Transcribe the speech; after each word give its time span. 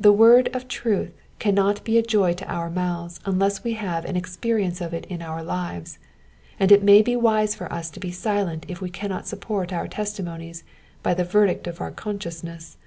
The 0.00 0.14
word 0.14 0.48
of 0.56 0.66
truth 0.66 1.12
cannot 1.38 1.84
be 1.84 1.98
a 1.98 2.02
joy 2.02 2.32
to 2.32 2.50
our 2.50 2.70
mouths 2.70 3.20
unless 3.26 3.62
we 3.62 3.74
have 3.74 4.06
an 4.06 4.16
experience 4.16 4.80
of 4.80 4.94
it 4.94 5.04
in 5.10 5.20
our 5.20 5.42
lives, 5.42 5.98
and 6.58 6.72
it 6.72 6.82
may 6.82 7.02
be 7.02 7.14
wise 7.14 7.54
for 7.54 7.70
us 7.70 7.90
to 7.90 8.00
be 8.00 8.10
silent 8.10 8.64
if 8.66 8.80
we 8.80 8.88
cannot 8.88 9.26
support 9.26 9.70
our 9.70 9.86
testimonies 9.86 10.64
by 11.02 11.12
the 11.12 11.22
verdict 11.22 11.66
of 11.66 11.82
our 11.82 11.90
consciousness. 11.90 12.78